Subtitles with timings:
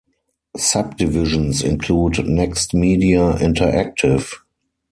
[0.57, 4.33] Subdivisions include Next Media Interactive.